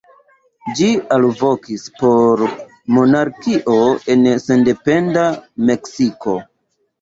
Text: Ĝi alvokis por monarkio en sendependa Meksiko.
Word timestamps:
Ĝi 0.77 0.85
alvokis 1.17 1.83
por 1.99 2.41
monarkio 2.95 3.77
en 4.15 4.25
sendependa 4.47 5.27
Meksiko. 5.69 6.37